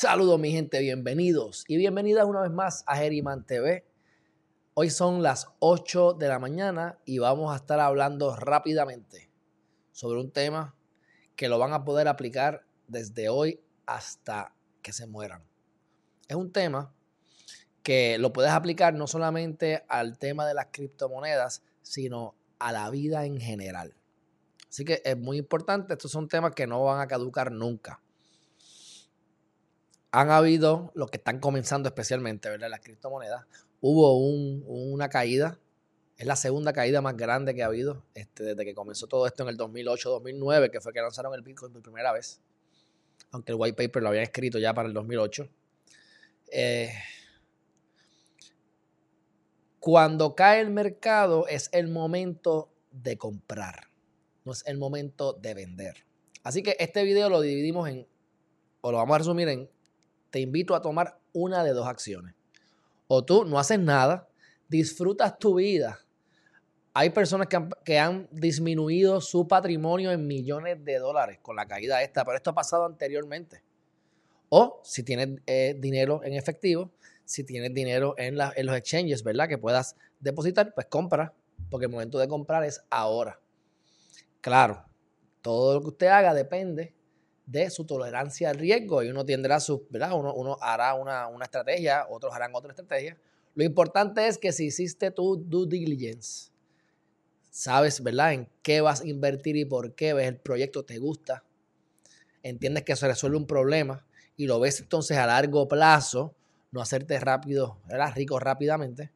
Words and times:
Saludos 0.00 0.40
mi 0.40 0.50
gente, 0.50 0.80
bienvenidos 0.80 1.66
y 1.68 1.76
bienvenidas 1.76 2.24
una 2.24 2.40
vez 2.40 2.50
más 2.50 2.84
a 2.86 2.96
Geriman 2.96 3.44
TV. 3.44 3.84
Hoy 4.72 4.88
son 4.88 5.22
las 5.22 5.48
8 5.58 6.14
de 6.14 6.26
la 6.26 6.38
mañana 6.38 6.98
y 7.04 7.18
vamos 7.18 7.52
a 7.52 7.56
estar 7.56 7.78
hablando 7.80 8.34
rápidamente 8.34 9.28
sobre 9.92 10.18
un 10.18 10.30
tema 10.30 10.74
que 11.36 11.50
lo 11.50 11.58
van 11.58 11.74
a 11.74 11.84
poder 11.84 12.08
aplicar 12.08 12.64
desde 12.88 13.28
hoy 13.28 13.60
hasta 13.84 14.54
que 14.80 14.94
se 14.94 15.06
mueran. 15.06 15.44
Es 16.28 16.36
un 16.36 16.50
tema 16.50 16.94
que 17.82 18.16
lo 18.16 18.32
puedes 18.32 18.52
aplicar 18.52 18.94
no 18.94 19.06
solamente 19.06 19.84
al 19.86 20.16
tema 20.16 20.46
de 20.46 20.54
las 20.54 20.68
criptomonedas, 20.70 21.62
sino 21.82 22.34
a 22.58 22.72
la 22.72 22.88
vida 22.88 23.26
en 23.26 23.38
general. 23.38 23.94
Así 24.66 24.82
que 24.82 25.02
es 25.04 25.18
muy 25.18 25.36
importante, 25.36 25.92
estos 25.92 26.10
son 26.10 26.26
temas 26.26 26.54
que 26.54 26.66
no 26.66 26.82
van 26.84 27.02
a 27.02 27.06
caducar 27.06 27.52
nunca 27.52 28.00
han 30.12 30.30
habido, 30.30 30.90
los 30.94 31.10
que 31.10 31.18
están 31.18 31.38
comenzando 31.38 31.88
especialmente, 31.88 32.48
¿verdad? 32.48 32.68
Las 32.68 32.80
criptomonedas, 32.80 33.46
hubo 33.80 34.18
una 34.18 35.08
caída, 35.08 35.58
es 36.16 36.26
la 36.26 36.36
segunda 36.36 36.72
caída 36.72 37.00
más 37.00 37.16
grande 37.16 37.54
que 37.54 37.62
ha 37.62 37.66
habido 37.66 38.04
este, 38.14 38.44
desde 38.44 38.64
que 38.64 38.74
comenzó 38.74 39.06
todo 39.06 39.26
esto 39.26 39.42
en 39.42 39.48
el 39.48 39.56
2008-2009, 39.56 40.70
que 40.70 40.80
fue 40.80 40.92
que 40.92 41.00
lanzaron 41.00 41.32
el 41.34 41.42
Bitcoin 41.42 41.72
por 41.72 41.82
primera 41.82 42.12
vez, 42.12 42.40
aunque 43.30 43.52
el 43.52 43.58
white 43.58 43.74
paper 43.74 44.02
lo 44.02 44.08
habían 44.10 44.24
escrito 44.24 44.58
ya 44.58 44.74
para 44.74 44.88
el 44.88 44.94
2008. 44.94 45.48
Eh, 46.52 46.92
cuando 49.78 50.34
cae 50.34 50.60
el 50.60 50.70
mercado 50.70 51.46
es 51.46 51.70
el 51.72 51.88
momento 51.88 52.70
de 52.90 53.16
comprar, 53.16 53.88
no 54.44 54.52
es 54.52 54.62
el 54.66 54.76
momento 54.76 55.32
de 55.32 55.54
vender. 55.54 56.04
Así 56.42 56.62
que 56.62 56.76
este 56.78 57.02
video 57.04 57.30
lo 57.30 57.40
dividimos 57.40 57.88
en, 57.88 58.06
o 58.82 58.90
lo 58.90 58.98
vamos 58.98 59.14
a 59.14 59.18
resumir 59.18 59.48
en 59.48 59.70
te 60.30 60.40
invito 60.40 60.74
a 60.74 60.82
tomar 60.82 61.18
una 61.32 61.62
de 61.64 61.72
dos 61.72 61.86
acciones. 61.86 62.34
O 63.08 63.24
tú 63.24 63.44
no 63.44 63.58
haces 63.58 63.78
nada, 63.78 64.28
disfrutas 64.68 65.38
tu 65.38 65.56
vida. 65.56 65.98
Hay 66.92 67.10
personas 67.10 67.48
que 67.84 67.98
han, 67.98 68.28
disminuido 68.30 69.20
su 69.20 69.46
patrimonio 69.46 70.10
en 70.10 70.26
millones 70.26 70.84
de 70.84 70.98
dólares 70.98 71.38
con 71.42 71.56
la 71.56 71.66
caída 71.66 72.02
esta, 72.02 72.24
pero 72.24 72.36
esto 72.36 72.50
ha 72.50 72.54
pasado 72.54 72.84
anteriormente. 72.84 73.62
O 74.48 74.80
si 74.82 75.02
tienes 75.02 75.40
eh, 75.46 75.76
dinero 75.78 76.22
en 76.24 76.34
efectivo, 76.34 76.90
si 77.24 77.44
tienes 77.44 77.72
dinero 77.72 78.14
en, 78.18 78.36
en 78.40 78.66
los 78.66 78.76
exchanges, 78.76 79.22
¿verdad? 79.22 79.48
Que 79.48 79.58
puedas 79.58 79.96
depositar, 80.18 80.74
pues 80.74 80.86
compra, 80.86 81.32
porque 81.70 81.86
el 81.86 81.92
momento 81.92 82.18
de 82.18 82.26
comprar 82.26 82.64
es 82.64 82.82
ahora. 82.90 83.38
Claro, 84.40 84.84
todo 85.42 85.74
lo 85.74 85.80
que 85.80 85.88
usted 85.88 86.06
haga 86.08 86.34
depende 86.34 86.94
de 87.50 87.68
su 87.68 87.84
tolerancia 87.84 88.50
al 88.50 88.56
riesgo 88.56 89.02
y 89.02 89.08
uno 89.08 89.24
tendrá 89.24 89.58
su, 89.58 89.84
¿verdad? 89.90 90.12
Uno, 90.12 90.56
hará 90.60 90.94
una, 90.94 91.28
estrategia, 91.42 92.06
otros 92.08 92.32
harán 92.32 92.54
otra 92.54 92.70
estrategia. 92.70 93.16
Lo 93.54 93.64
importante 93.64 94.26
es 94.28 94.38
que 94.38 94.52
si 94.52 94.66
hiciste 94.66 95.10
tu 95.10 95.36
due 95.36 95.66
diligence, 95.66 96.50
sabes, 97.50 98.02
¿verdad? 98.02 98.34
En 98.34 98.48
qué 98.62 98.80
vas 98.80 99.00
a 99.00 99.06
invertir 99.06 99.56
y 99.56 99.64
por 99.64 99.94
qué, 99.94 100.14
ves 100.14 100.28
el 100.28 100.36
proyecto, 100.36 100.84
te 100.84 100.98
gusta, 100.98 101.42
entiendes 102.44 102.84
que 102.84 102.94
se 102.94 103.08
resuelve 103.08 103.36
un 103.36 103.46
problema 103.46 104.06
y 104.36 104.46
lo 104.46 104.60
ves 104.60 104.80
entonces 104.80 105.18
a 105.18 105.26
largo 105.26 105.66
plazo, 105.66 106.34
no 106.70 106.80
hacerte 106.80 107.18
rápido, 107.18 107.78
¿verdad? 107.88 108.12
Rico 108.14 108.38
rápidamente, 108.38 109.10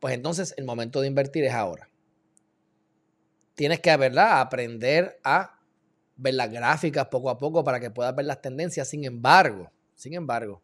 pues 0.00 0.14
entonces 0.14 0.54
el 0.56 0.64
momento 0.64 1.02
de 1.02 1.08
invertir 1.08 1.44
es 1.44 1.52
ahora. 1.52 1.90
Tienes 3.54 3.80
que, 3.80 3.94
¿verdad? 3.96 4.40
Aprender 4.40 5.20
a 5.22 5.53
ver 6.16 6.34
las 6.34 6.50
gráficas 6.50 7.06
poco 7.06 7.30
a 7.30 7.38
poco 7.38 7.64
para 7.64 7.80
que 7.80 7.90
puedas 7.90 8.14
ver 8.14 8.26
las 8.26 8.40
tendencias. 8.40 8.88
Sin 8.88 9.04
embargo, 9.04 9.70
sin 9.94 10.14
embargo, 10.14 10.62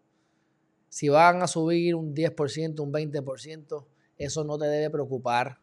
si 0.88 1.09
van 1.09 1.43
a 1.43 1.47
subir 1.47 1.94
un 1.94 2.15
10%, 2.15 2.81
un 2.81 2.93
20%, 2.93 3.87
eso 4.19 4.44
no 4.44 4.59
te 4.59 4.66
debe 4.66 4.91
preocupar. 4.91 5.59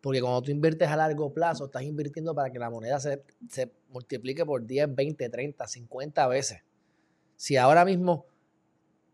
Porque 0.00 0.20
cuando 0.20 0.42
tú 0.42 0.50
inviertes 0.50 0.88
a 0.88 0.96
largo 0.96 1.32
plazo, 1.32 1.66
estás 1.66 1.84
invirtiendo 1.84 2.34
para 2.34 2.50
que 2.50 2.58
la 2.58 2.68
moneda 2.68 2.98
se, 2.98 3.22
se 3.48 3.72
multiplique 3.88 4.44
por 4.44 4.66
10, 4.66 4.92
20, 4.94 5.28
30, 5.28 5.66
50 5.66 6.26
veces. 6.26 6.62
Si 7.36 7.56
ahora 7.56 7.84
mismo 7.84 8.26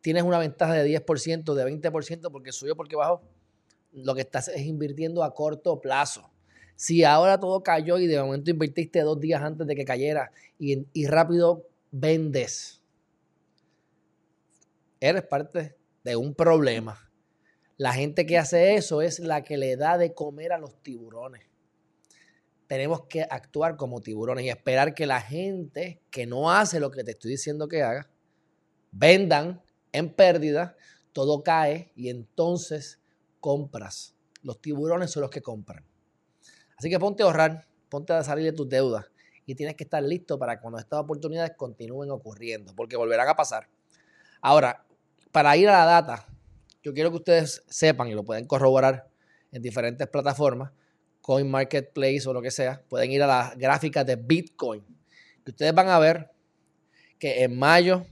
tienes 0.01 0.23
una 0.23 0.39
ventaja 0.39 0.73
de 0.73 1.05
10%, 1.05 1.55
de 1.55 1.91
20% 1.91 2.31
porque 2.33 2.53
subió, 2.53 2.75
porque 2.75 2.97
bajó, 2.97 3.21
lo 3.93 4.15
que 4.15 4.23
estás 4.23 4.49
es 4.49 4.63
invirtiendo 4.63 5.23
a 5.23 5.35
corto 5.35 5.81
plazo. 5.81 6.31
Si 6.79 7.03
ahora 7.03 7.41
todo 7.41 7.61
cayó 7.65 7.99
y 7.99 8.07
de 8.07 8.23
momento 8.23 8.53
invertiste 8.53 9.01
dos 9.01 9.19
días 9.19 9.43
antes 9.43 9.67
de 9.67 9.75
que 9.75 9.85
cayera 9.85 10.31
y, 10.61 11.07
rápido 11.09 11.67
vendes, 11.91 12.81
eres 15.01 15.25
parte 15.25 15.75
de 16.05 16.15
un 16.15 16.37
problema. 16.37 17.11
La 17.79 17.93
gente 17.95 18.27
que 18.27 18.39
hace 18.39 18.77
eso 18.77 19.03
es 19.03 19.19
la 19.19 19.43
que 19.43 19.57
le 19.57 19.75
da 19.75 19.99
de 19.99 20.15
comer 20.15 20.53
a 20.53 20.59
los 20.59 20.81
tiburones. 20.81 21.43
Tenemos 22.69 23.07
que 23.07 23.23
actuar 23.23 23.77
como 23.77 24.01
tiburones 24.01 24.45
y 24.45 24.51
esperar 24.51 24.95
que 24.95 25.07
la 25.07 25.21
gente 25.21 26.01
que 26.13 26.27
no 26.27 26.53
hace 26.53 26.79
lo 26.79 26.93
que 26.93 27.03
te 27.03 27.11
estoy 27.11 27.33
diciendo 27.33 27.67
que 27.67 27.83
haga, 27.83 28.09
vendan 28.93 29.61
en 29.91 30.15
pérdida, 30.15 30.77
todo 31.13 31.43
cae 31.43 31.91
y 31.97 32.09
entonces 32.09 33.01
compras. 33.41 34.15
Los 34.43 34.61
tiburones 34.61 35.11
son 35.11 35.23
los 35.23 35.31
que 35.33 35.43
compran. 35.43 35.88
Así 36.79 36.89
que 36.89 36.99
ponte 36.99 37.25
a 37.25 37.27
ahorrar, 37.27 37.67
ponte 37.89 38.13
a 38.13 38.23
salir 38.23 38.45
de 38.45 38.53
tus 38.53 38.69
deudas 38.69 39.05
y 39.45 39.55
tienes 39.55 39.75
que 39.75 39.85
estar 39.85 40.03
listo 40.03 40.39
para 40.39 40.61
cuando 40.61 40.79
estas 40.79 41.01
oportunidades 41.01 41.53
continúen 41.57 42.11
ocurriendo, 42.11 42.73
porque 42.77 42.97
volverán 42.97 43.29
a 43.29 43.35
pasar. 43.35 43.69
Ahora, 44.41 44.85
para 45.33 45.57
ir 45.57 45.69
a 45.69 45.79
la 45.79 45.85
data, 45.85 46.27
yo 46.83 46.95
quiero 46.95 47.11
que 47.11 47.17
ustedes 47.17 47.65
sepan 47.67 48.09
y 48.09 48.13
lo 48.13 48.25
pueden 48.25 48.47
corroborar 48.47 49.09
en 49.51 49.63
diferentes 49.63 50.07
plataformas, 50.07 50.71
Coin 51.21 51.51
Marketplace 51.51 52.23
o 52.27 52.33
lo 52.33 52.41
que 52.41 52.51
sea, 52.51 52.83
pueden 52.89 53.11
ir 53.11 53.23
a 53.23 53.27
las 53.27 53.59
gráficas 53.59 54.07
de 54.07 54.17
Bitcoin. 54.17 54.85
Y 55.45 55.51
ustedes 55.51 55.75
van 55.75 55.89
a 55.89 55.99
ver 55.99 56.31
que 57.19 57.43
en 57.43 57.59
mayo, 57.59 58.07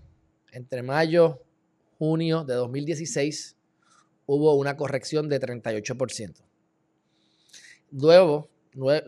entre 0.52 0.82
mayo, 0.82 1.40
junio 1.98 2.44
de 2.44 2.54
2016, 2.54 3.56
hubo 4.26 4.54
una 4.54 4.76
corrección 4.76 5.28
de 5.28 5.40
38%. 5.40 6.34
Luego, 7.92 8.48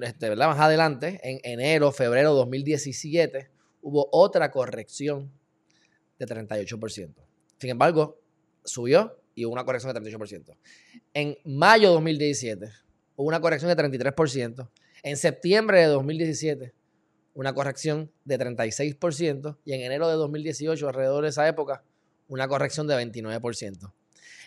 este, 0.01 0.35
más 0.37 0.59
adelante, 0.59 1.21
en 1.23 1.41
enero, 1.43 1.93
febrero 1.93 2.31
de 2.31 2.37
2017, 2.37 3.51
hubo 3.83 4.09
otra 4.13 4.51
corrección 4.51 5.31
de 6.19 6.27
38%. 6.27 7.15
Sin 7.59 7.71
embargo, 7.71 8.19
subió 8.65 9.21
y 9.35 9.45
hubo 9.45 9.53
una 9.53 9.65
corrección 9.65 9.93
de 9.93 10.01
38%. 10.01 10.57
En 11.15 11.37
mayo 11.45 11.89
de 11.89 11.95
2017 11.95 12.73
hubo 13.17 13.29
una 13.29 13.41
corrección 13.41 13.75
de 13.75 13.83
33%. 13.83 14.69
En 15.03 15.17
septiembre 15.17 15.81
de 15.81 15.87
2017 15.87 16.73
una 17.39 17.55
corrección 17.55 18.11
de 18.25 18.37
36% 18.37 19.59
y 19.65 19.73
en 19.73 19.83
enero 19.83 20.09
de 20.09 20.15
2018, 20.15 20.89
alrededor 20.89 21.23
de 21.23 21.29
esa 21.29 21.47
época, 21.47 21.85
una 22.27 22.49
corrección 22.49 22.89
de 22.89 22.97
29%. 22.97 23.93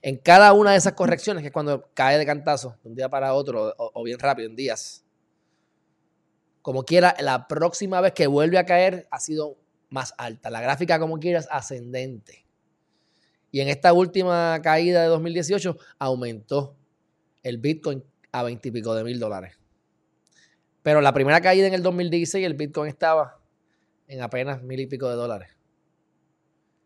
En 0.02 0.18
cada 0.18 0.52
una 0.52 0.72
de 0.72 0.78
esas 0.78 0.92
correcciones, 0.92 1.42
que 1.42 1.48
es 1.48 1.54
cuando 1.54 1.90
cae 1.94 2.18
de 2.18 2.26
cantazo 2.26 2.76
de 2.84 2.90
un 2.90 2.96
día 2.96 3.08
para 3.08 3.34
otro 3.34 3.74
o 3.78 4.04
bien 4.04 4.20
rápido, 4.20 4.50
en 4.50 4.58
días, 4.58 5.06
como 6.62 6.84
quiera, 6.84 7.16
la 7.20 7.48
próxima 7.48 8.02
vez 8.02 8.14
que 8.14 8.28
vuelve 8.28 8.58
a 8.58 8.66
caer 8.66 9.08
ha 9.12 9.20
sido 9.20 9.58
más 9.90 10.14
alta. 10.18 10.50
La 10.50 10.62
gráfica, 10.62 11.00
como 11.00 11.20
quieras, 11.20 11.48
ascendente. 11.52 12.46
Y 13.52 13.60
en 13.60 13.68
esta 13.68 13.94
última 13.94 14.60
caída 14.64 15.02
de 15.02 15.08
2018 15.08 15.78
aumentó 16.00 16.78
el 17.44 17.58
Bitcoin 17.58 18.04
a 18.32 18.44
20 18.44 18.70
y 18.70 18.72
pico 18.72 18.96
de 18.96 19.04
mil 19.04 19.20
dólares. 19.20 19.58
Pero 20.84 21.02
la 21.02 21.14
primera 21.14 21.42
caída 21.42 21.68
en 21.68 21.74
el 21.74 21.84
2016 21.84 22.46
el 22.46 22.54
Bitcoin 22.54 22.90
estaba 22.90 23.40
en 24.08 24.22
apenas 24.22 24.64
mil 24.64 24.80
y 24.80 24.88
pico 24.88 25.10
de 25.10 25.16
dólares. 25.16 25.50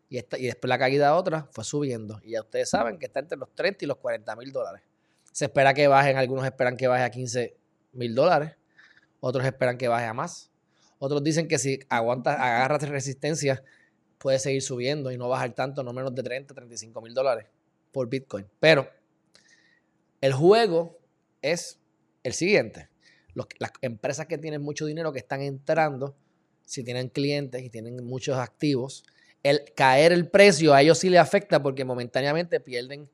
Y, 0.08 0.18
esta, 0.18 0.38
y 0.38 0.46
después 0.46 0.68
la 0.68 0.78
caída 0.78 1.14
otra 1.14 1.48
fue 1.50 1.64
subiendo. 1.64 2.20
Y 2.22 2.32
ya 2.32 2.40
ustedes 2.40 2.70
saben 2.70 2.98
que 2.98 3.06
está 3.06 3.20
entre 3.20 3.38
los 3.38 3.54
30 3.54 3.84
y 3.84 3.88
los 3.88 3.96
40 3.98 4.36
mil 4.36 4.52
dólares. 4.52 4.82
Se 5.32 5.46
espera 5.46 5.74
que 5.74 5.88
bajen, 5.88 6.16
algunos 6.16 6.44
esperan 6.44 6.76
que 6.76 6.86
baje 6.86 7.04
a 7.04 7.10
15 7.10 7.56
mil 7.92 8.14
dólares. 8.14 8.56
Otros 9.20 9.44
esperan 9.44 9.78
que 9.78 9.88
baje 9.88 10.06
a 10.06 10.14
más. 10.14 10.50
Otros 10.98 11.22
dicen 11.22 11.48
que 11.48 11.58
si 11.58 11.80
aguantas, 11.88 12.38
agarras 12.38 12.88
resistencia, 12.88 13.62
puede 14.18 14.38
seguir 14.38 14.62
subiendo 14.62 15.10
y 15.12 15.18
no 15.18 15.28
bajar 15.28 15.54
tanto, 15.54 15.82
no 15.82 15.92
menos 15.92 16.14
de 16.14 16.22
30, 16.22 16.54
35 16.54 17.00
mil 17.00 17.14
dólares 17.14 17.46
por 17.92 18.08
Bitcoin. 18.08 18.46
Pero 18.60 18.88
el 20.20 20.32
juego 20.32 20.98
es 21.42 21.78
el 22.22 22.32
siguiente. 22.32 22.88
las 23.34 23.70
empresas 23.82 24.26
que 24.26 24.38
tienen 24.38 24.62
mucho 24.62 24.86
dinero, 24.86 25.12
que 25.12 25.18
están 25.18 25.42
entrando, 25.42 26.16
si 26.64 26.82
tienen 26.82 27.08
clientes 27.08 27.62
y 27.62 27.70
tienen 27.70 28.04
muchos 28.04 28.38
activos, 28.38 29.04
el 29.42 29.62
caer 29.76 30.12
el 30.12 30.28
precio 30.28 30.74
a 30.74 30.82
ellos 30.82 30.98
sí 30.98 31.08
le 31.08 31.18
afecta 31.18 31.62
porque 31.62 31.84
momentáneamente 31.84 32.58
pierden 32.58 33.08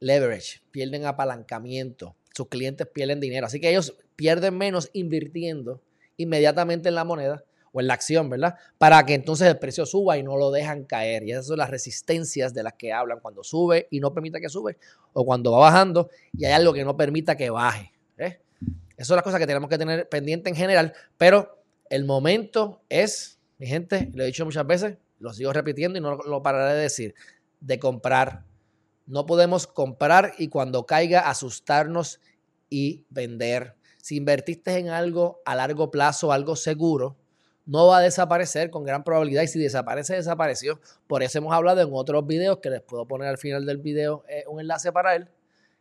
leverage, 0.00 0.62
pierden 0.70 1.04
apalancamiento, 1.04 2.16
sus 2.34 2.48
clientes 2.48 2.86
pierden 2.86 3.20
dinero. 3.20 3.46
Así 3.46 3.60
que 3.60 3.70
ellos 3.70 3.96
pierden 4.16 4.58
menos 4.58 4.90
invirtiendo 4.92 5.80
inmediatamente 6.16 6.88
en 6.88 6.94
la 6.94 7.04
moneda 7.04 7.44
o 7.72 7.80
en 7.80 7.86
la 7.86 7.94
acción, 7.94 8.30
¿verdad? 8.30 8.56
Para 8.78 9.04
que 9.04 9.14
entonces 9.14 9.46
el 9.46 9.58
precio 9.58 9.84
suba 9.84 10.16
y 10.16 10.22
no 10.22 10.36
lo 10.36 10.50
dejan 10.50 10.84
caer. 10.84 11.24
Y 11.24 11.32
esas 11.32 11.46
son 11.46 11.58
las 11.58 11.68
resistencias 11.68 12.54
de 12.54 12.62
las 12.62 12.72
que 12.72 12.92
hablan 12.92 13.20
cuando 13.20 13.44
sube 13.44 13.86
y 13.90 14.00
no 14.00 14.14
permite 14.14 14.40
que 14.40 14.48
sube, 14.48 14.78
o 15.12 15.24
cuando 15.24 15.52
va 15.52 15.58
bajando 15.58 16.08
y 16.32 16.46
hay 16.46 16.52
algo 16.52 16.72
que 16.72 16.84
no 16.84 16.96
permita 16.96 17.36
que 17.36 17.50
baje. 17.50 17.92
¿eh? 18.16 18.40
Esas 18.96 19.08
son 19.08 19.16
las 19.16 19.24
cosas 19.24 19.38
que 19.38 19.46
tenemos 19.46 19.68
que 19.68 19.76
tener 19.76 20.08
pendiente 20.08 20.48
en 20.48 20.56
general, 20.56 20.94
pero 21.18 21.62
el 21.90 22.04
momento 22.04 22.80
es, 22.88 23.38
mi 23.58 23.66
gente, 23.66 24.10
lo 24.14 24.22
he 24.22 24.26
dicho 24.26 24.44
muchas 24.44 24.66
veces, 24.66 24.96
lo 25.18 25.32
sigo 25.32 25.52
repitiendo 25.52 25.98
y 25.98 26.02
no 26.02 26.16
lo 26.16 26.42
pararé 26.42 26.74
de 26.74 26.82
decir, 26.82 27.14
de 27.60 27.78
comprar. 27.78 28.44
No 29.06 29.26
podemos 29.26 29.66
comprar 29.66 30.32
y 30.38 30.48
cuando 30.48 30.86
caiga 30.86 31.28
asustarnos 31.28 32.20
y 32.68 33.04
vender. 33.10 33.76
Si 34.06 34.14
invertiste 34.14 34.78
en 34.78 34.88
algo 34.88 35.42
a 35.44 35.56
largo 35.56 35.90
plazo, 35.90 36.30
algo 36.30 36.54
seguro, 36.54 37.16
no 37.64 37.88
va 37.88 37.98
a 37.98 38.02
desaparecer 38.02 38.70
con 38.70 38.84
gran 38.84 39.02
probabilidad 39.02 39.42
y 39.42 39.48
si 39.48 39.58
desaparece, 39.58 40.14
desapareció. 40.14 40.78
Por 41.08 41.24
eso 41.24 41.38
hemos 41.38 41.52
hablado 41.52 41.80
en 41.80 41.88
otros 41.90 42.24
videos 42.24 42.58
que 42.58 42.70
les 42.70 42.82
puedo 42.82 43.04
poner 43.08 43.26
al 43.26 43.36
final 43.36 43.66
del 43.66 43.78
video 43.78 44.22
eh, 44.28 44.44
un 44.46 44.60
enlace 44.60 44.92
para 44.92 45.16
él. 45.16 45.28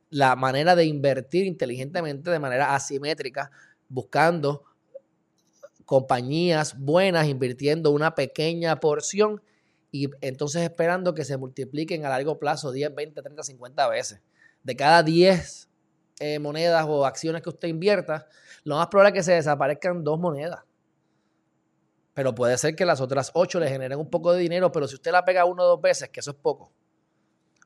La 0.10 0.36
manera 0.36 0.76
de 0.76 0.86
invertir 0.86 1.46
inteligentemente 1.46 2.32
de 2.32 2.40
manera 2.40 2.74
asimétrica, 2.74 3.52
buscando 3.90 4.64
compañías 5.86 6.80
buenas, 6.80 7.28
invirtiendo 7.28 7.92
una 7.92 8.16
pequeña 8.16 8.80
porción 8.80 9.44
y 9.92 10.10
entonces 10.22 10.64
esperando 10.64 11.14
que 11.14 11.26
se 11.26 11.38
multipliquen 11.38 12.08
a 12.08 12.10
largo 12.10 12.40
plazo 12.40 12.72
10, 12.72 12.96
20, 12.96 13.22
30, 13.22 13.44
50 13.44 13.88
veces. 13.88 14.20
De 14.64 14.76
cada 14.76 15.04
10 15.04 15.70
eh, 16.20 16.40
monedas 16.40 16.86
o 16.88 17.06
acciones 17.06 17.42
que 17.42 17.50
usted 17.50 17.68
invierta, 17.68 18.28
lo 18.64 18.78
más 18.78 18.88
probable 18.88 19.10
es 19.10 19.14
que 19.16 19.24
se 19.24 19.34
desaparezcan 19.34 20.04
dos 20.04 20.20
monedas. 20.20 20.64
Pero 22.14 22.34
puede 22.34 22.58
ser 22.58 22.76
que 22.76 22.86
las 22.86 23.02
otras 23.02 23.32
8 23.34 23.60
le 23.60 23.68
generen 23.68 24.00
un 24.00 24.10
poco 24.10 24.32
de 24.32 24.40
dinero, 24.40 24.72
pero 24.72 24.88
si 24.88 24.96
usted 24.96 25.12
la 25.12 25.26
pega 25.26 25.44
uno 25.46 25.64
o 25.64 25.68
dos 25.68 25.82
veces, 25.82 26.10
que 26.10 26.22
eso 26.22 26.32
es 26.32 26.38
poco, 26.38 26.72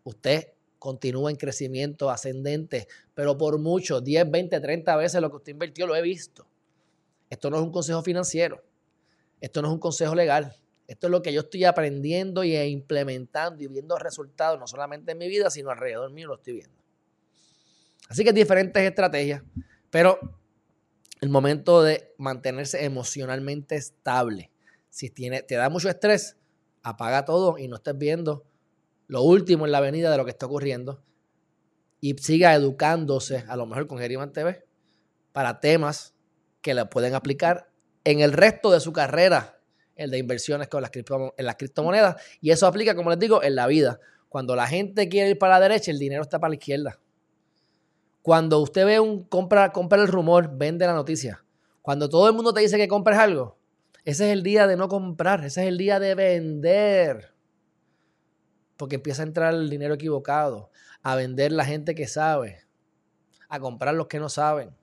usted 0.04 0.54
continúa 0.80 1.30
en 1.30 1.38
crecimiento 1.38 2.10
ascendente, 2.10 2.88
pero 3.14 3.38
por 3.38 3.60
mucho, 3.60 4.02
10, 4.02 4.32
20, 4.32 4.60
30 4.60 4.96
veces 4.96 5.22
lo 5.22 5.30
que 5.30 5.36
usted 5.36 5.52
invirtió, 5.52 5.86
lo 5.86 5.96
he 5.96 6.02
visto. 6.02 6.48
Esto 7.30 7.52
no 7.52 7.58
es 7.58 7.64
un 7.64 7.72
consejo 7.72 8.02
financiero, 8.02 8.64
esto 9.40 9.62
no 9.62 9.68
es 9.68 9.74
un 9.76 9.80
consejo 9.80 10.16
legal, 10.16 10.56
esto 10.88 11.06
es 11.06 11.12
lo 11.12 11.22
que 11.22 11.32
yo 11.32 11.42
estoy 11.42 11.66
aprendiendo 11.66 12.44
y 12.44 12.56
implementando 12.56 13.62
y 13.62 13.68
viendo 13.68 14.00
resultados, 14.00 14.60
no 14.60 14.66
solamente 14.66 15.12
en 15.12 15.20
mi 15.20 15.28
vida, 15.28 15.52
sino 15.52 15.70
alrededor 15.70 16.10
mío 16.10 16.28
lo 16.28 16.36
estoy 16.36 16.54
viendo. 16.54 16.79
Así 18.10 18.24
que 18.24 18.34
diferentes 18.34 18.84
estrategias, 18.84 19.44
pero 19.90 20.20
el 21.22 21.30
momento 21.30 21.84
de 21.84 22.14
mantenerse 22.18 22.84
emocionalmente 22.84 23.76
estable. 23.76 24.52
Si 24.90 25.10
tiene, 25.10 25.44
te 25.44 25.56
da 25.56 25.70
mucho 25.70 25.90
estrés, 25.90 26.38
apaga 26.82 27.24
todo 27.24 27.58
y 27.58 27.68
no 27.68 27.76
estés 27.76 27.98
viendo 27.98 28.46
lo 29.08 29.22
último 29.22 29.66
en 29.66 29.72
la 29.72 29.78
avenida 29.80 30.12
de 30.12 30.18
lo 30.18 30.26
que 30.26 30.32
está 30.32 30.46
ocurriendo 30.46 31.04
y 32.02 32.16
siga 32.18 32.54
educándose, 32.54 33.44
a 33.48 33.56
lo 33.56 33.66
mejor 33.66 33.88
con 33.88 33.98
Geriman 33.98 34.32
TV, 34.32 34.66
para 35.32 35.60
temas 35.60 36.16
que 36.62 36.74
le 36.74 36.86
pueden 36.86 37.14
aplicar 37.14 37.70
en 38.04 38.22
el 38.22 38.34
resto 38.34 38.72
de 38.72 38.80
su 38.80 38.94
carrera, 38.94 39.60
el 39.96 40.12
de 40.12 40.18
inversiones 40.18 40.68
con 40.68 40.82
las, 40.82 40.92
en 40.94 41.46
las 41.46 41.56
criptomonedas. 41.56 42.22
Y 42.42 42.52
eso 42.52 42.66
aplica, 42.68 42.96
como 42.96 43.10
les 43.10 43.20
digo, 43.20 43.44
en 43.44 43.56
la 43.56 43.68
vida. 43.68 44.00
Cuando 44.30 44.56
la 44.56 44.68
gente 44.68 45.10
quiere 45.10 45.32
ir 45.32 45.38
para 45.38 45.56
la 45.56 45.68
derecha, 45.68 45.92
el 45.92 46.00
dinero 46.00 46.22
está 46.22 46.40
para 46.40 46.50
la 46.50 46.56
izquierda. 46.56 47.00
Cuando 48.22 48.60
usted 48.60 48.86
ve 48.86 49.00
un 49.00 49.24
compra, 49.24 49.72
compra 49.72 50.02
el 50.02 50.08
rumor, 50.08 50.58
vende 50.58 50.86
la 50.86 50.94
noticia. 50.94 51.44
Cuando 51.82 52.10
todo 52.10 52.28
el 52.28 52.36
mundo 52.36 52.54
te 52.54 52.62
dice 52.62 52.78
que 52.78 52.88
compres 52.88 53.18
algo, 53.18 53.58
ese 54.06 54.28
es 54.28 54.34
el 54.34 54.44
día 54.44 54.68
de 54.68 54.78
no 54.78 54.88
comprar, 54.88 55.44
ese 55.46 55.62
es 55.62 55.68
el 55.68 55.78
día 55.78 56.00
de 56.00 56.16
vender. 56.16 57.34
Porque 58.78 58.96
empieza 58.96 59.24
a 59.24 59.26
entrar 59.26 59.54
el 59.54 59.70
dinero 59.70 59.94
equivocado, 59.94 60.72
a 61.02 61.16
vender 61.16 61.52
la 61.52 61.66
gente 61.66 61.96
que 61.96 62.08
sabe, 62.08 62.66
a 63.48 63.60
comprar 63.60 63.96
los 63.96 64.08
que 64.08 64.20
no 64.20 64.30
saben. 64.30 64.76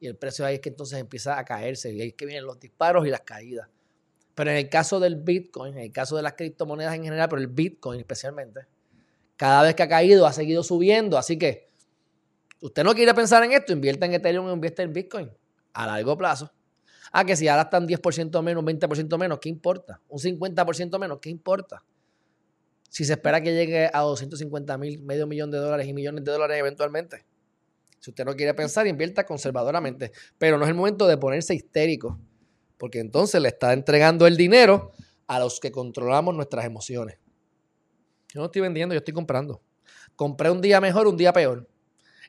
Y 0.00 0.06
el 0.06 0.16
precio 0.16 0.44
ahí 0.44 0.56
es 0.56 0.60
que 0.60 0.68
entonces 0.68 0.98
empieza 0.98 1.38
a 1.38 1.44
caerse. 1.44 1.92
Y 1.92 2.00
ahí 2.00 2.08
es 2.08 2.14
que 2.14 2.26
vienen 2.26 2.44
los 2.44 2.60
disparos 2.60 3.06
y 3.06 3.10
las 3.10 3.22
caídas. 3.22 3.68
Pero 4.34 4.50
en 4.50 4.56
el 4.56 4.68
caso 4.68 5.00
del 5.00 5.16
Bitcoin, 5.16 5.74
en 5.74 5.84
el 5.84 5.92
caso 5.92 6.16
de 6.16 6.22
las 6.22 6.34
criptomonedas 6.34 6.94
en 6.94 7.04
general, 7.04 7.28
pero 7.28 7.40
el 7.40 7.48
Bitcoin 7.48 8.00
especialmente, 8.00 8.66
cada 9.36 9.62
vez 9.62 9.74
que 9.74 9.82
ha 9.82 9.88
caído 9.88 10.26
ha 10.26 10.32
seguido 10.32 10.62
subiendo. 10.62 11.16
Así 11.16 11.38
que 11.38 11.68
usted 12.66 12.82
no 12.82 12.94
quiere 12.94 13.12
pensar 13.12 13.44
en 13.44 13.52
esto, 13.52 13.72
invierta 13.72 14.06
en 14.06 14.14
Ethereum 14.14 14.48
invierta 14.48 14.82
en 14.82 14.92
Bitcoin 14.92 15.30
a 15.74 15.86
largo 15.86 16.16
plazo. 16.16 16.50
Ah, 17.12 17.24
que 17.24 17.36
si 17.36 17.46
ahora 17.46 17.62
están 17.62 17.86
10% 17.86 18.42
menos, 18.42 18.64
20% 18.64 19.18
menos, 19.18 19.38
¿qué 19.38 19.50
importa? 19.50 20.00
Un 20.08 20.18
50% 20.18 20.98
menos, 20.98 21.18
¿qué 21.20 21.28
importa? 21.28 21.84
Si 22.88 23.04
se 23.04 23.12
espera 23.12 23.42
que 23.42 23.52
llegue 23.52 23.90
a 23.92 24.00
250 24.00 24.78
mil, 24.78 25.02
medio 25.02 25.26
millón 25.26 25.50
de 25.50 25.58
dólares 25.58 25.86
y 25.86 25.92
millones 25.92 26.24
de 26.24 26.32
dólares 26.32 26.58
eventualmente. 26.58 27.26
Si 28.00 28.10
usted 28.10 28.24
no 28.24 28.34
quiere 28.34 28.54
pensar, 28.54 28.86
invierta 28.86 29.26
conservadoramente. 29.26 30.12
Pero 30.38 30.58
no 30.58 30.64
es 30.64 30.70
el 30.70 30.74
momento 30.74 31.06
de 31.06 31.16
ponerse 31.18 31.54
histérico, 31.54 32.18
porque 32.78 33.00
entonces 33.00 33.40
le 33.40 33.48
está 33.48 33.72
entregando 33.72 34.26
el 34.26 34.36
dinero 34.36 34.92
a 35.26 35.38
los 35.38 35.60
que 35.60 35.70
controlamos 35.70 36.34
nuestras 36.34 36.64
emociones. 36.64 37.18
Yo 38.32 38.40
no 38.40 38.46
estoy 38.46 38.62
vendiendo, 38.62 38.94
yo 38.94 38.98
estoy 38.98 39.14
comprando. 39.14 39.62
Compré 40.16 40.50
un 40.50 40.60
día 40.60 40.80
mejor, 40.80 41.06
un 41.06 41.16
día 41.16 41.32
peor. 41.32 41.68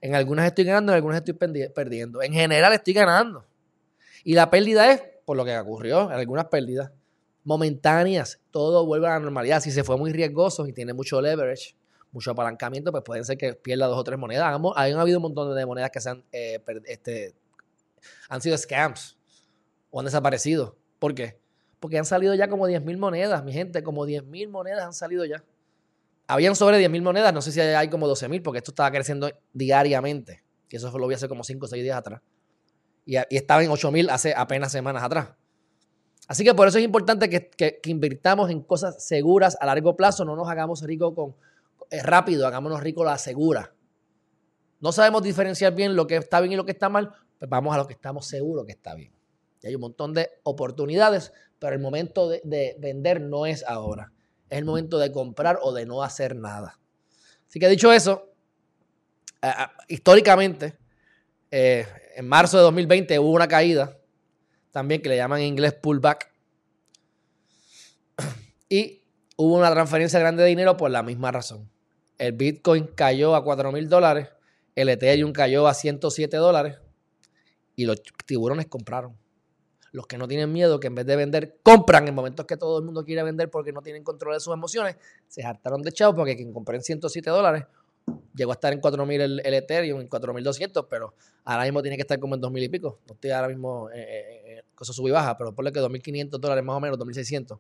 En 0.06 0.14
algunas 0.14 0.46
estoy 0.46 0.66
ganando, 0.66 0.92
en 0.92 0.98
algunas 0.98 1.18
estoy 1.18 1.34
perdiendo. 1.34 2.22
En 2.22 2.32
general 2.32 2.72
estoy 2.74 2.94
ganando. 2.94 3.44
Y 4.24 4.36
la 4.36 4.52
pérdida 4.52 4.92
es 4.92 5.02
por 5.26 5.36
lo 5.36 5.44
que 5.44 5.58
ocurrió, 5.58 6.12
en 6.12 6.12
algunas 6.12 6.46
pérdidas 6.46 6.92
momentáneas. 7.44 8.40
Todo 8.52 8.86
vuelve 8.86 9.08
a 9.08 9.12
la 9.12 9.20
normalidad. 9.20 9.62
Si 9.62 9.72
se 9.72 9.84
fue 9.84 9.98
muy 9.98 10.14
riesgoso 10.14 10.68
y 10.68 10.74
tiene 10.74 10.94
mucho 10.94 11.20
leverage, 11.20 11.76
mucho 12.12 12.30
apalancamiento, 12.30 12.92
pues 12.92 13.04
puede 13.04 13.24
ser 13.24 13.36
que 13.36 13.56
pierda 13.56 13.88
dos 13.88 13.98
o 13.98 14.04
tres 14.04 14.20
monedas. 14.20 14.46
Han, 14.76 14.94
habido 15.00 15.18
un 15.18 15.24
montón 15.24 15.56
de 15.56 15.66
monedas 15.66 15.90
que 15.90 16.00
se 16.00 16.12
han, 16.12 16.24
eh, 16.32 16.64
este, 16.86 17.34
han 18.30 18.44
sido 18.44 18.56
scams 18.60 19.18
o 19.90 20.02
han 20.02 20.06
desaparecido. 20.06 20.78
¿Por 21.00 21.16
qué? 21.16 21.40
Porque 21.80 21.98
han 21.98 22.06
salido 22.06 22.36
ya 22.36 22.48
como 22.48 22.68
10.000 22.68 22.96
monedas, 23.00 23.44
mi 23.44 23.54
gente, 23.54 23.82
como 23.82 24.06
10.000 24.06 24.50
monedas 24.50 24.86
han 24.86 24.94
salido 24.94 25.26
ya. 25.26 25.44
Habían 26.28 26.56
sobre 26.56 26.80
10.000 26.80 27.02
monedas, 27.02 27.34
no 27.34 27.42
sé 27.42 27.52
si 27.52 27.60
hay 27.60 27.90
como 27.90 28.08
12.000, 28.08 28.42
porque 28.42 28.58
esto 28.60 28.72
estaba 28.72 28.92
creciendo 28.92 29.30
diariamente. 29.54 30.44
Y 30.70 30.76
eso 30.76 30.98
lo 30.98 31.08
vi 31.08 31.16
hace 31.16 31.28
como 31.28 31.44
5 31.44 31.66
o 31.66 31.70
6 31.70 31.84
días 31.84 31.98
atrás. 31.98 32.22
Y, 33.06 33.16
estaba 33.36 33.64
en 33.64 33.70
8.000 33.70 34.10
hace 34.10 34.34
apenas 34.36 34.72
semanas 34.72 35.04
atrás. 35.04 35.30
Así 36.28 36.44
que 36.44 36.56
por 36.56 36.68
eso 36.68 36.80
es 36.80 36.84
importante 36.84 37.30
que, 37.30 37.50
que, 37.50 37.80
que, 37.82 37.90
invirtamos 37.92 38.50
en 38.50 38.62
cosas 38.62 39.06
seguras 39.06 39.56
a 39.62 39.68
largo 39.68 39.96
plazo, 39.96 40.26
no 40.26 40.36
nos 40.36 40.50
hagamos 40.50 40.82
ricos 40.82 41.14
con 41.14 41.36
es 41.90 42.04
rápido, 42.04 42.48
hagámonos 42.48 42.82
ricos 42.82 43.06
la 43.06 43.18
segura. 43.18 43.74
No 44.80 44.92
sabemos 44.92 45.24
diferenciar 45.24 45.74
bien 45.74 45.96
lo 45.96 46.08
que 46.08 46.18
está 46.18 46.40
bien 46.42 46.54
y 46.54 46.56
lo 46.56 46.66
que 46.66 46.72
está 46.72 46.90
mal, 46.90 47.12
pues 47.40 47.50
vamos 47.50 47.74
a 47.74 47.78
lo 47.78 47.88
que 47.88 47.94
estamos 47.94 48.28
seguros 48.28 48.66
que 48.66 48.74
está 48.74 48.96
bien. 48.96 49.14
Y 49.62 49.68
hay 49.68 49.76
un 49.76 49.82
montón 49.82 50.14
de 50.14 50.30
oportunidades, 50.44 51.34
pero 51.60 51.74
el 51.74 51.82
momento 51.82 52.30
de, 52.30 52.76
vender 52.80 53.22
no 53.22 53.46
es 53.46 53.64
ahora. 53.68 54.12
Es 54.50 54.58
el 54.60 54.66
momento 54.66 54.98
de 54.98 55.12
comprar 55.12 55.60
o 55.62 55.74
de 55.74 55.86
no 55.86 56.04
hacer 56.04 56.36
nada. 56.36 56.80
Así 57.48 57.60
que 57.60 57.68
dicho 57.68 57.92
eso, 57.92 58.30
históricamente, 59.88 60.78
eh, 61.52 61.88
en 62.16 62.28
marzo 62.28 62.58
de 62.58 62.64
2020 62.64 63.20
hubo 63.20 63.32
una 63.32 63.48
caída, 63.48 63.98
también 64.72 65.02
que 65.02 65.10
le 65.10 65.18
llaman 65.18 65.42
en 65.42 65.48
inglés 65.48 65.74
pullback. 65.74 66.32
Y 68.70 69.04
hubo 69.38 69.56
una 69.56 69.72
transferencia 69.72 70.20
grande 70.20 70.42
de 70.42 70.50
dinero 70.50 70.76
por 70.76 70.90
la 70.90 71.04
misma 71.04 71.32
razón 71.32 71.70
el 72.18 72.34
Bitcoin 72.34 72.88
cayó 72.88 73.36
a 73.36 73.44
4 73.44 73.72
mil 73.72 73.90
dólares, 73.90 74.30
el 74.76 74.90
Ethereum 74.90 75.32
cayó 75.34 75.68
a 75.68 75.74
107 75.74 76.38
dólares 76.38 76.78
y 77.76 77.86
los 77.86 78.02
tiburones 78.26 78.68
compraron. 78.68 79.18
Los 79.96 80.08
que 80.08 80.18
no 80.18 80.28
tienen 80.28 80.52
miedo, 80.52 80.78
que 80.80 80.88
en 80.88 80.96
vez 80.96 81.06
de 81.06 81.16
vender, 81.16 81.60
compran 81.64 82.06
en 82.08 82.14
momentos 82.14 82.46
que 82.46 82.58
todo 82.58 82.80
el 82.80 82.84
mundo 82.84 83.06
quiere 83.06 83.24
vender 83.24 83.50
porque 83.50 83.72
no 83.72 83.82
tienen 83.82 84.04
control 84.04 84.34
de 84.34 84.42
sus 84.42 84.54
emociones, 84.54 84.98
se 85.30 85.42
hartaron 85.42 85.82
de 85.82 85.94
chavo 85.94 86.14
porque 86.16 86.36
quien 86.36 86.52
compró 86.52 86.76
en 86.76 86.82
107 86.82 87.30
dólares 87.30 87.64
llegó 88.36 88.52
a 88.52 88.56
estar 88.56 88.74
en 88.74 88.82
4 88.82 89.06
mil 89.06 89.22
el, 89.22 89.40
Ethereum, 89.40 90.02
en 90.02 90.10
4.200, 90.10 90.88
pero 90.90 91.14
ahora 91.46 91.64
mismo 91.64 91.82
tiene 91.82 91.96
que 91.96 92.02
estar 92.02 92.20
como 92.20 92.36
en 92.36 92.42
2.000 92.42 92.64
y 92.64 92.70
pico. 92.70 93.00
No 93.08 93.14
estoy 93.14 93.32
ahora 93.32 93.48
mismo, 93.48 93.90
eh, 93.90 94.02
eh, 94.02 94.42
eh 94.58 94.64
cosa 94.76 94.92
sub 94.92 95.08
y 95.08 95.12
baja, 95.12 95.38
pero 95.38 95.56
ponle 95.56 95.72
que 95.72 95.80
2.500 95.80 96.40
dólares 96.40 96.64
más 96.64 96.76
o 96.76 96.80
menos, 96.82 97.00
2.600 97.00 97.58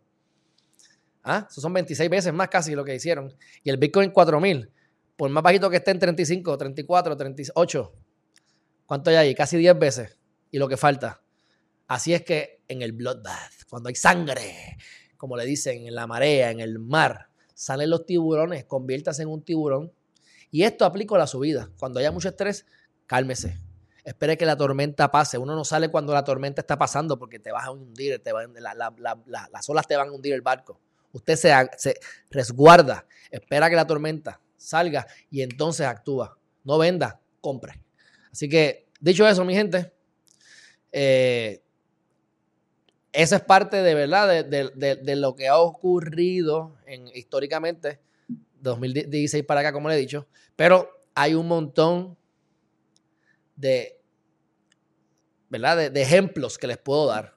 ¿Ah? 1.23 1.47
Eso 1.49 1.61
son 1.61 1.71
26 1.71 2.09
veces 2.09 2.33
más 2.33 2.49
casi 2.49 2.75
lo 2.75 2.83
que 2.83 2.93
hicieron. 2.93 3.33
Y 3.63 3.69
el 3.69 3.77
Bitcoin 3.77 4.11
4000, 4.11 4.69
por 5.15 5.29
más 5.29 5.41
bajito 5.41 5.69
que 5.69 5.77
esté 5.77 5.91
en 5.91 5.99
35, 5.99 6.57
34, 6.57 7.17
38, 7.17 7.93
¿cuánto 8.85 9.09
hay 9.09 9.15
ahí? 9.15 9.35
Casi 9.35 9.57
10 9.57 9.79
veces. 9.79 10.19
Y 10.51 10.59
lo 10.59 10.67
que 10.67 10.77
falta. 10.77 11.21
Así 11.87 12.13
es 12.13 12.23
que 12.23 12.61
en 12.67 12.81
el 12.81 12.93
bloodbath, 12.93 13.65
cuando 13.69 13.89
hay 13.89 13.95
sangre, 13.95 14.77
como 15.17 15.37
le 15.37 15.45
dicen, 15.45 15.87
en 15.87 15.95
la 15.95 16.07
marea, 16.07 16.51
en 16.51 16.59
el 16.59 16.79
mar, 16.79 17.29
salen 17.53 17.89
los 17.89 18.05
tiburones, 18.05 18.65
conviértase 18.65 19.23
en 19.23 19.29
un 19.29 19.41
tiburón. 19.43 19.91
Y 20.51 20.63
esto 20.63 20.85
aplica 20.85 21.15
a 21.15 21.19
la 21.19 21.27
subida. 21.27 21.69
Cuando 21.79 21.99
haya 21.99 22.11
mucho 22.11 22.29
estrés, 22.29 22.65
cálmese. 23.07 23.59
espere 24.03 24.37
que 24.37 24.45
la 24.45 24.55
tormenta 24.55 25.11
pase. 25.11 25.37
Uno 25.37 25.55
no 25.55 25.65
sale 25.65 25.89
cuando 25.89 26.13
la 26.13 26.23
tormenta 26.23 26.61
está 26.61 26.77
pasando 26.77 27.17
porque 27.17 27.39
te 27.39 27.51
vas 27.51 27.65
a 27.65 27.71
hundir, 27.71 28.21
te 28.21 28.31
las 29.27 29.69
olas 29.69 29.87
te 29.87 29.95
van 29.95 30.09
a 30.09 30.11
hundir 30.11 30.33
el 30.33 30.41
barco. 30.41 30.79
Usted 31.11 31.35
se, 31.35 31.53
se 31.77 31.99
resguarda, 32.29 33.05
espera 33.31 33.69
que 33.69 33.75
la 33.75 33.87
tormenta 33.87 34.41
salga 34.57 35.07
y 35.29 35.41
entonces 35.41 35.85
actúa. 35.85 36.37
No 36.63 36.77
venda, 36.77 37.19
compre. 37.41 37.81
Así 38.31 38.49
que, 38.49 38.87
dicho 38.99 39.27
eso, 39.27 39.45
mi 39.45 39.55
gente, 39.55 39.93
eh, 40.91 41.64
esa 43.15 43.37
es 43.37 43.41
parte 43.41 43.81
de 43.81 43.95
verdad 43.95 44.45
de, 44.45 45.15
lo 45.15 45.35
que 45.35 45.47
ha 45.47 45.57
ocurrido 45.57 46.77
en, 46.85 47.07
históricamente, 47.13 47.99
2016 48.61 49.43
para 49.45 49.61
acá, 49.61 49.71
como 49.71 49.89
le 49.89 49.95
he 49.95 49.99
dicho, 49.99 50.27
pero 50.55 50.89
hay 51.13 51.33
un 51.33 51.47
montón 51.47 52.17
de, 53.55 53.99
¿verdad? 55.49 55.91
de, 55.91 56.01
ejemplos 56.01 56.57
que 56.57 56.67
les 56.67 56.77
puedo 56.77 57.07
dar. 57.07 57.35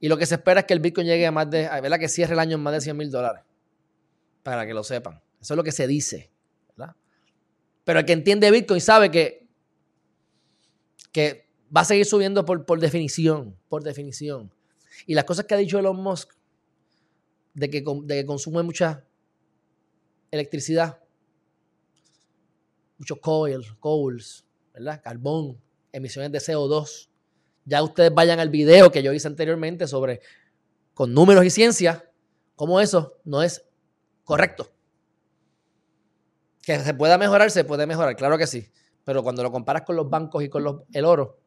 Y 0.00 0.08
lo 0.08 0.16
que 0.16 0.26
se 0.26 0.36
espera 0.36 0.60
es 0.60 0.66
que 0.66 0.74
el 0.74 0.80
Bitcoin 0.80 1.06
llegue 1.06 1.26
a 1.26 1.32
más 1.32 1.50
de, 1.50 1.62
¿verdad? 1.82 1.98
Que 1.98 2.08
cierre 2.08 2.34
el 2.34 2.38
año 2.38 2.56
en 2.56 2.62
más 2.62 2.72
de 2.72 2.80
100 2.80 2.96
mil 2.96 3.10
dólares. 3.10 3.42
Para 4.44 4.64
que 4.64 4.72
lo 4.72 4.84
sepan. 4.84 5.20
Eso 5.40 5.54
es 5.54 5.56
lo 5.56 5.64
que 5.64 5.72
se 5.72 5.86
dice. 5.86 6.30
Pero 7.82 8.00
el 8.00 8.04
que 8.04 8.12
entiende 8.12 8.50
Bitcoin 8.50 8.82
sabe 8.82 9.10
que, 9.10 9.48
que 11.10 11.48
va 11.74 11.80
a 11.80 11.84
seguir 11.84 12.04
subiendo 12.04 12.44
por, 12.44 12.66
por 12.66 12.80
definición. 12.80 13.56
Por 13.70 13.82
definición. 13.82 14.52
Y 15.06 15.14
las 15.14 15.24
cosas 15.24 15.46
que 15.46 15.54
ha 15.54 15.58
dicho 15.58 15.78
Elon 15.78 15.96
Musk 16.02 16.32
de 17.54 17.70
que, 17.70 17.84
de 18.04 18.14
que 18.14 18.26
consume 18.26 18.62
mucha 18.62 19.04
electricidad, 20.30 21.00
muchos 22.98 23.18
coils, 23.20 23.74
coals, 23.80 24.44
¿verdad? 24.72 25.00
Carbón, 25.02 25.60
emisiones 25.92 26.32
de 26.32 26.38
CO2. 26.38 27.08
Ya 27.64 27.82
ustedes 27.82 28.12
vayan 28.12 28.40
al 28.40 28.50
video 28.50 28.90
que 28.90 29.02
yo 29.02 29.12
hice 29.12 29.28
anteriormente 29.28 29.86
sobre 29.86 30.20
con 30.94 31.12
números 31.14 31.44
y 31.44 31.50
ciencia, 31.50 32.10
cómo 32.56 32.80
eso 32.80 33.18
no 33.24 33.42
es 33.42 33.64
correcto. 34.24 34.70
Que 36.62 36.80
se 36.80 36.94
pueda 36.94 37.18
mejorar, 37.18 37.50
se 37.50 37.64
puede 37.64 37.86
mejorar, 37.86 38.16
claro 38.16 38.36
que 38.36 38.46
sí. 38.46 38.70
Pero 39.04 39.22
cuando 39.22 39.42
lo 39.42 39.50
comparas 39.50 39.82
con 39.82 39.96
los 39.96 40.10
bancos 40.10 40.42
y 40.42 40.48
con 40.48 40.84
el 40.92 41.04
oro, 41.04 41.38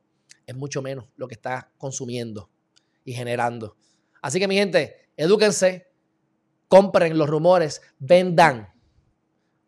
es 0.46 0.56
mucho 0.56 0.82
menos 0.82 1.06
lo 1.16 1.28
que 1.28 1.36
está 1.36 1.72
consumiendo 1.78 2.50
y 3.04 3.14
generando. 3.14 3.78
Así 4.22 4.40
que 4.40 4.48
mi 4.48 4.56
gente, 4.56 5.10
edúquense, 5.18 5.92
compren 6.68 7.18
los 7.18 7.30
rumores, 7.30 7.82
vendan 8.00 8.74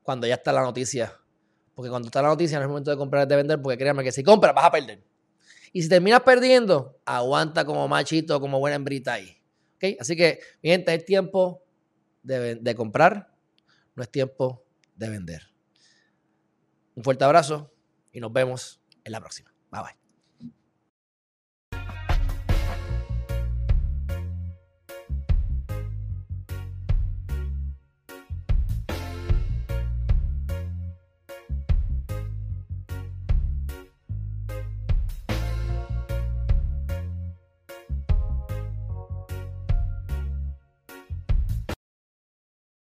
cuando 0.04 0.28
ya 0.28 0.36
está 0.36 0.52
la 0.52 0.62
noticia. 0.62 1.20
Porque 1.74 1.90
cuando 1.90 2.08
está 2.08 2.22
la 2.22 2.30
noticia 2.30 2.58
no 2.60 2.64
es 2.64 2.70
momento 2.70 2.92
de 2.92 2.98
comprar, 2.98 3.28
de 3.28 3.36
vender, 3.36 3.62
porque 3.62 3.78
créanme 3.78 4.04
que 4.04 4.12
si 4.12 4.24
compras 4.24 4.54
vas 4.54 4.66
a 4.66 4.72
perder. 4.72 5.04
Y 5.72 5.82
si 5.82 5.90
terminas 5.90 6.22
perdiendo, 6.22 7.00
aguanta 7.04 7.66
como 7.66 7.88
machito, 7.88 8.40
como 8.40 8.60
buena 8.60 8.76
hembrita 8.76 9.14
ahí. 9.14 9.42
¿Okay? 9.76 9.98
Así 10.00 10.16
que, 10.16 10.40
mi 10.62 10.70
gente, 10.70 10.94
es 10.94 11.04
tiempo 11.04 11.64
de, 12.22 12.56
de 12.56 12.76
comprar, 12.76 13.34
no 13.96 14.04
es 14.04 14.10
tiempo 14.10 14.64
de 14.96 15.10
vender. 15.10 15.42
Un 16.96 17.04
fuerte 17.04 17.26
abrazo 17.26 17.74
y 18.12 18.20
nos 18.20 18.32
vemos 18.32 18.82
en 19.04 19.12
la 19.12 19.20
próxima. 19.20 19.54
Bye 19.72 19.82
bye. 19.82 20.03